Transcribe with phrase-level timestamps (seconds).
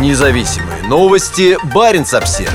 [0.00, 1.56] Независимые новости.
[1.72, 2.52] Барин обсерва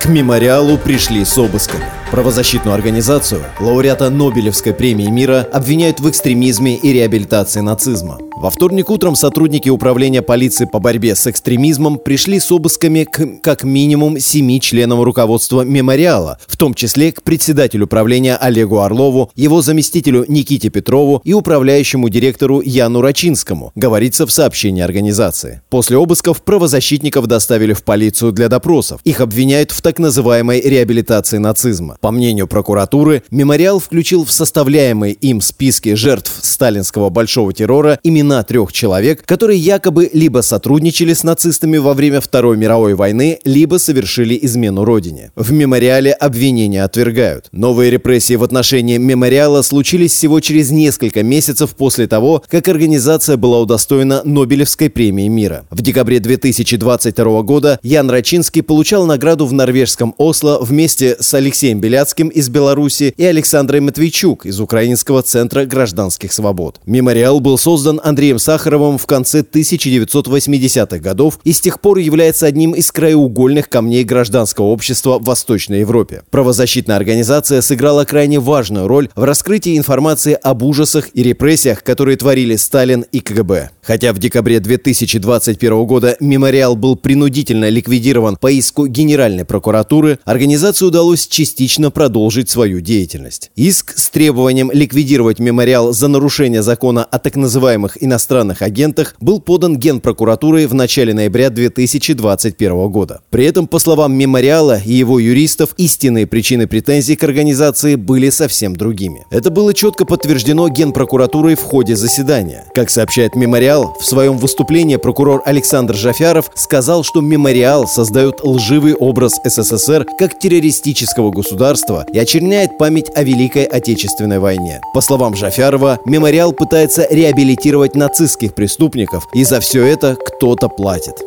[0.00, 1.95] К мемориалу пришли с обысками.
[2.10, 8.18] Правозащитную организацию, лауреата Нобелевской премии мира, обвиняют в экстремизме и реабилитации нацизма.
[8.36, 13.64] Во вторник утром сотрудники управления полиции по борьбе с экстремизмом пришли с обысками к как
[13.64, 20.26] минимум семи членам руководства мемориала, в том числе к председателю управления Олегу Орлову, его заместителю
[20.28, 25.62] Никите Петрову и управляющему директору Яну Рачинскому, говорится в сообщении организации.
[25.70, 29.00] После обысков правозащитников доставили в полицию для допросов.
[29.04, 31.95] Их обвиняют в так называемой реабилитации нацизма.
[32.00, 38.72] По мнению прокуратуры, мемориал включил в составляемые им списки жертв сталинского большого террора имена трех
[38.72, 44.84] человек, которые якобы либо сотрудничали с нацистами во время Второй мировой войны, либо совершили измену
[44.84, 45.30] родине.
[45.36, 47.48] В мемориале обвинения отвергают.
[47.52, 53.60] Новые репрессии в отношении мемориала случились всего через несколько месяцев после того, как организация была
[53.60, 55.64] удостоена Нобелевской премии мира.
[55.70, 62.30] В декабре 2022 года Ян Рачинский получал награду в норвежском Осло вместе с Алексеем Беляцким
[62.30, 66.80] из Беларуси и Александрой Матвейчук из Украинского центра гражданских свобод.
[66.84, 72.72] Мемориал был создан Андреем Сахаровым в конце 1980-х годов и с тех пор является одним
[72.72, 76.24] из краеугольных камней гражданского общества в Восточной Европе.
[76.30, 82.56] Правозащитная организация сыграла крайне важную роль в раскрытии информации об ужасах и репрессиях, которые творили
[82.56, 83.70] Сталин и КГБ.
[83.80, 91.28] Хотя в декабре 2021 года мемориал был принудительно ликвидирован по иску Генеральной прокуратуры, организации удалось
[91.28, 93.50] частично продолжить свою деятельность.
[93.56, 99.76] Иск с требованием ликвидировать мемориал за нарушение закона о так называемых иностранных агентах был подан
[99.76, 103.20] Генпрокуратурой в начале ноября 2021 года.
[103.30, 108.76] При этом, по словам мемориала и его юристов, истинные причины претензий к организации были совсем
[108.76, 109.24] другими.
[109.30, 112.64] Это было четко подтверждено Генпрокуратурой в ходе заседания.
[112.74, 119.40] Как сообщает мемориал, в своем выступлении прокурор Александр Жафяров сказал, что мемориал создает лживый образ
[119.44, 121.30] СССР как террористического
[121.66, 124.80] государства и очерняет память о Великой Отечественной войне.
[124.94, 131.20] По словам Жафярова, мемориал пытается реабилитировать нацистских преступников, и за все это кто-то платит.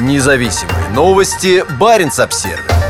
[0.00, 1.64] Независимые новости.
[1.78, 2.81] Барин обсервис